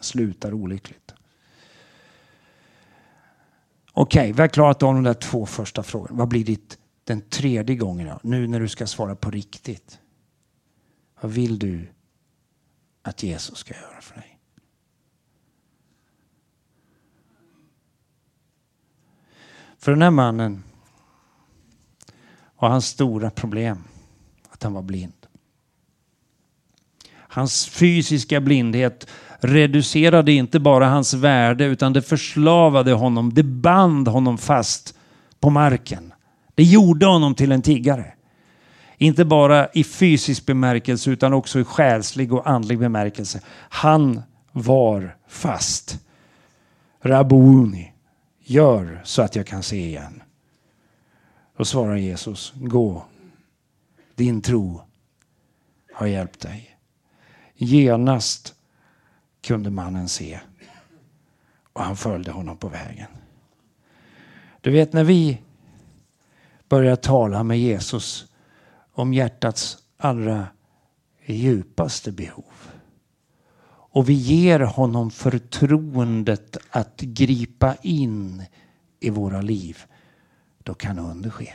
Slutar 0.00 0.52
olyckligt. 0.54 1.14
Okej, 3.92 4.20
okay, 4.20 4.32
vi 4.32 4.40
har 4.40 4.48
klarat 4.48 4.82
av 4.82 4.94
de 4.94 5.02
där 5.02 5.14
två 5.14 5.46
första 5.46 5.82
frågorna. 5.82 6.18
Vad 6.18 6.28
blir 6.28 6.44
ditt 6.44 6.78
den 7.04 7.20
tredje 7.20 7.76
gången 7.76 8.08
då? 8.08 8.20
Nu 8.22 8.46
när 8.46 8.60
du 8.60 8.68
ska 8.68 8.86
svara 8.86 9.16
på 9.16 9.30
riktigt. 9.30 9.98
Vad 11.20 11.32
vill 11.32 11.58
du 11.58 11.88
att 13.02 13.22
Jesus 13.22 13.58
ska 13.58 13.74
göra 13.74 14.00
för 14.00 14.14
dig? 14.14 14.38
För 19.82 19.92
den 19.92 20.02
här 20.02 20.10
mannen 20.10 20.62
var 22.58 22.68
hans 22.68 22.86
stora 22.86 23.30
problem 23.30 23.78
att 24.50 24.62
han 24.62 24.72
var 24.72 24.82
blind. 24.82 25.26
Hans 27.14 27.66
fysiska 27.66 28.40
blindhet 28.40 29.06
reducerade 29.40 30.32
inte 30.32 30.60
bara 30.60 30.88
hans 30.88 31.14
värde 31.14 31.64
utan 31.64 31.92
det 31.92 32.02
förslavade 32.02 32.92
honom. 32.92 33.34
Det 33.34 33.42
band 33.42 34.08
honom 34.08 34.38
fast 34.38 34.98
på 35.40 35.50
marken. 35.50 36.12
Det 36.54 36.64
gjorde 36.64 37.06
honom 37.06 37.34
till 37.34 37.52
en 37.52 37.62
tiggare. 37.62 38.14
Inte 38.98 39.24
bara 39.24 39.68
i 39.68 39.84
fysisk 39.84 40.46
bemärkelse 40.46 41.10
utan 41.10 41.32
också 41.32 41.60
i 41.60 41.64
själslig 41.64 42.32
och 42.32 42.50
andlig 42.50 42.78
bemärkelse. 42.78 43.40
Han 43.68 44.22
var 44.52 45.16
fast. 45.28 45.98
Rabuni. 47.02 47.91
Gör 48.44 49.00
så 49.04 49.22
att 49.22 49.36
jag 49.36 49.46
kan 49.46 49.62
se 49.62 49.86
igen. 49.86 50.22
Då 51.56 51.64
svarar 51.64 51.96
Jesus, 51.96 52.52
gå. 52.56 53.04
Din 54.14 54.42
tro 54.42 54.82
har 55.92 56.06
hjälpt 56.06 56.40
dig. 56.40 56.78
Genast 57.54 58.54
kunde 59.40 59.70
mannen 59.70 60.08
se 60.08 60.40
och 61.72 61.82
han 61.82 61.96
följde 61.96 62.30
honom 62.30 62.56
på 62.56 62.68
vägen. 62.68 63.08
Du 64.60 64.70
vet 64.70 64.92
när 64.92 65.04
vi 65.04 65.42
börjar 66.68 66.96
tala 66.96 67.42
med 67.42 67.60
Jesus 67.60 68.26
om 68.92 69.14
hjärtats 69.14 69.78
allra 69.96 70.46
djupaste 71.26 72.12
behov 72.12 72.51
och 73.92 74.08
vi 74.08 74.12
ger 74.12 74.60
honom 74.60 75.10
förtroendet 75.10 76.56
att 76.70 77.00
gripa 77.00 77.76
in 77.82 78.44
i 79.00 79.10
våra 79.10 79.40
liv. 79.40 79.78
Då 80.62 80.74
kan 80.74 80.98
under 80.98 81.30
ske. 81.30 81.52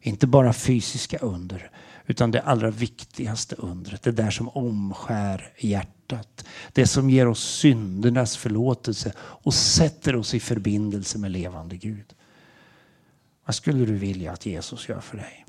Inte 0.00 0.26
bara 0.26 0.52
fysiska 0.52 1.18
under, 1.18 1.70
utan 2.06 2.30
det 2.30 2.40
allra 2.40 2.70
viktigaste 2.70 3.54
undret. 3.54 4.02
Det 4.02 4.12
där 4.12 4.30
som 4.30 4.48
omskär 4.48 5.52
hjärtat. 5.58 6.44
Det 6.72 6.86
som 6.86 7.10
ger 7.10 7.28
oss 7.28 7.42
syndernas 7.42 8.36
förlåtelse 8.36 9.12
och 9.18 9.54
sätter 9.54 10.16
oss 10.16 10.34
i 10.34 10.40
förbindelse 10.40 11.18
med 11.18 11.30
levande 11.30 11.76
Gud. 11.76 12.14
Vad 13.44 13.54
skulle 13.54 13.84
du 13.84 13.94
vilja 13.94 14.32
att 14.32 14.46
Jesus 14.46 14.88
gör 14.88 15.00
för 15.00 15.16
dig? 15.16 15.46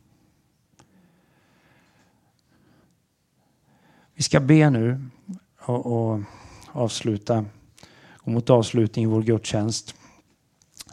Vi 4.24 4.26
ska 4.26 4.40
be 4.40 4.70
nu 4.70 5.02
och, 5.60 5.86
och 5.86 6.20
avsluta, 6.72 7.46
gå 8.18 8.32
mot 8.32 8.50
avslutning 8.50 9.06
i 9.06 9.08
vår 9.08 9.22
gudstjänst. 9.22 9.96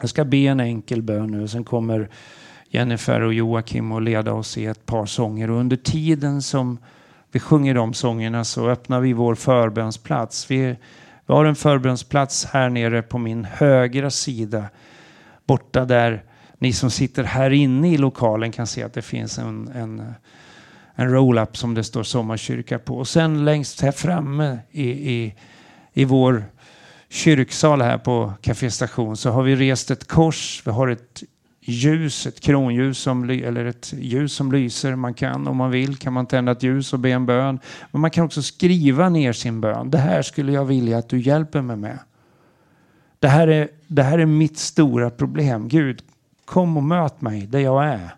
Jag 0.01 0.09
ska 0.09 0.25
be 0.25 0.37
en 0.37 0.59
enkel 0.59 1.01
bön 1.01 1.31
nu 1.31 1.43
och 1.43 1.49
sen 1.49 1.63
kommer 1.63 2.09
Jennifer 2.69 3.21
och 3.21 3.33
Joakim 3.33 3.91
att 3.91 4.03
leda 4.03 4.33
oss 4.33 4.57
i 4.57 4.65
ett 4.65 4.85
par 4.85 5.05
sånger 5.05 5.51
och 5.51 5.59
under 5.59 5.77
tiden 5.77 6.41
som 6.41 6.77
vi 7.31 7.39
sjunger 7.39 7.73
de 7.75 7.93
sångerna 7.93 8.43
så 8.43 8.69
öppnar 8.69 8.99
vi 8.99 9.13
vår 9.13 9.35
förbönsplats. 9.35 10.51
Vi, 10.51 10.75
vi 11.25 11.33
har 11.33 11.45
en 11.45 11.55
förbönsplats 11.55 12.45
här 12.45 12.69
nere 12.69 13.01
på 13.01 13.17
min 13.17 13.45
högra 13.45 14.09
sida 14.09 14.65
borta 15.45 15.85
där 15.85 16.23
Ni 16.57 16.73
som 16.73 16.91
sitter 16.91 17.23
här 17.23 17.51
inne 17.51 17.93
i 17.93 17.97
lokalen 17.97 18.51
kan 18.51 18.67
se 18.67 18.83
att 18.83 18.93
det 18.93 19.01
finns 19.01 19.39
en, 19.39 19.67
en, 19.67 20.13
en 20.95 21.09
roll-up 21.09 21.57
som 21.57 21.73
det 21.73 21.83
står 21.83 22.03
sommarkyrka 22.03 22.79
på. 22.79 22.97
Och 22.97 23.07
sen 23.07 23.45
längst 23.45 23.81
här 23.81 23.91
framme 23.91 24.59
i, 24.71 24.89
i, 24.89 25.35
i 25.93 26.05
vår 26.05 26.43
kyrksal 27.09 27.81
här 27.81 27.97
på 27.97 28.33
Café 28.41 28.71
Station 28.71 29.17
så 29.17 29.29
har 29.29 29.43
vi 29.43 29.55
rest 29.55 29.91
ett 29.91 30.07
kors. 30.07 30.61
Vi 30.65 30.71
har 30.71 30.87
ett 30.87 31.23
ljus, 31.61 32.25
ett 32.27 32.39
kronljus 32.39 32.97
som, 32.97 33.29
eller 33.29 33.65
ett 33.65 33.93
ljus 33.97 34.33
som 34.33 34.51
lyser. 34.51 34.95
Man 34.95 35.13
kan 35.13 35.47
om 35.47 35.57
man 35.57 35.71
vill 35.71 35.97
kan 35.97 36.13
man 36.13 36.25
tända 36.25 36.51
ett 36.51 36.63
ljus 36.63 36.93
och 36.93 36.99
be 36.99 37.09
en 37.09 37.25
bön. 37.25 37.59
Men 37.91 38.01
man 38.01 38.11
kan 38.11 38.25
också 38.25 38.41
skriva 38.41 39.09
ner 39.09 39.33
sin 39.33 39.61
bön. 39.61 39.91
Det 39.91 39.97
här 39.97 40.21
skulle 40.21 40.51
jag 40.51 40.65
vilja 40.65 40.97
att 40.97 41.09
du 41.09 41.19
hjälper 41.19 41.61
mig 41.61 41.75
med. 41.75 41.99
Det 43.19 43.27
här 43.27 43.47
är, 43.47 43.69
det 43.87 44.03
här 44.03 44.19
är 44.19 44.25
mitt 44.25 44.57
stora 44.57 45.09
problem. 45.09 45.67
Gud, 45.67 46.03
kom 46.45 46.77
och 46.77 46.83
möt 46.83 47.21
mig 47.21 47.47
där 47.47 47.59
jag 47.59 47.85
är. 47.85 48.09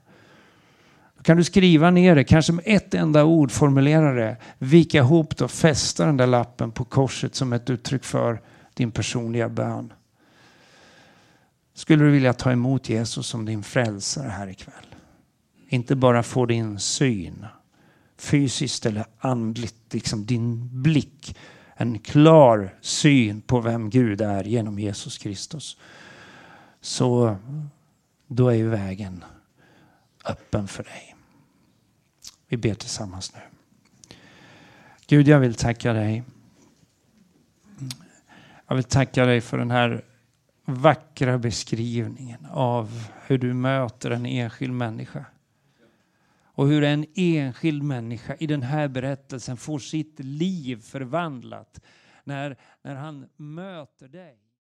Kan 1.24 1.38
du 1.38 1.44
skriva 1.44 1.92
ner 1.92 2.16
det, 2.16 2.24
kanske 2.24 2.54
med 2.54 2.64
ett 2.68 2.94
enda 2.94 3.26
ord 3.26 3.52
formulera 3.52 4.14
det. 4.14 4.38
Vika 4.58 4.98
ihop 4.98 5.38
det 5.38 5.44
och 5.44 5.52
fästa 5.52 6.06
den 6.06 6.18
där 6.18 6.28
lappen 6.28 6.72
på 6.72 6.86
korset 6.86 7.36
som 7.36 7.54
ett 7.54 7.70
uttryck 7.70 8.04
för 8.04 8.42
din 8.74 8.92
personliga 8.92 9.50
bön. 9.50 9.94
Skulle 11.74 12.04
du 12.04 12.12
vilja 12.12 12.34
ta 12.34 12.52
emot 12.52 12.90
Jesus 12.90 13.28
som 13.28 13.46
din 13.46 13.64
frälsare 13.64 14.30
här 14.30 14.48
ikväll? 14.48 14.96
Inte 15.68 15.96
bara 15.96 16.24
få 16.24 16.46
din 16.46 16.80
syn, 16.80 17.46
fysiskt 18.18 18.86
eller 18.86 19.06
andligt, 19.20 19.94
liksom 19.94 20.26
din 20.26 20.82
blick. 20.82 21.38
En 21.76 22.00
klar 22.00 22.76
syn 22.82 23.42
på 23.42 23.60
vem 23.60 23.90
Gud 23.90 24.22
är 24.22 24.44
genom 24.44 24.80
Jesus 24.80 25.18
Kristus. 25.18 25.78
Så 26.82 27.38
då 28.28 28.50
är 28.50 28.56
ju 28.56 28.70
vägen 28.70 29.24
öppen 30.26 30.68
för 30.68 30.84
dig. 30.84 31.13
Vi 32.54 32.58
ber 32.58 32.74
tillsammans 32.74 33.34
nu. 33.34 33.40
Gud, 35.08 35.28
jag 35.28 35.40
vill 35.40 35.56
tacka 35.56 35.94
dig. 35.94 36.24
Jag 38.68 38.76
vill 38.76 38.84
tacka 38.84 39.26
dig 39.26 39.42
för 39.42 39.58
den 39.58 39.72
här 39.72 40.06
vackra 40.66 41.38
beskrivningen 41.38 42.46
av 42.46 43.10
hur 43.28 43.38
du 43.38 43.54
möter 43.54 44.12
en 44.12 44.26
enskild 44.26 44.74
människa. 44.74 45.26
Och 46.44 46.68
hur 46.68 46.84
en 46.84 47.06
enskild 47.16 47.84
människa 47.84 48.36
i 48.36 48.48
den 48.48 48.62
här 48.62 48.88
berättelsen 48.88 49.58
får 49.58 49.80
sitt 49.80 50.20
liv 50.20 50.82
förvandlat 50.82 51.82
när, 52.24 52.58
när 52.82 52.96
han 52.96 53.30
möter 53.36 54.08
dig. 54.08 54.44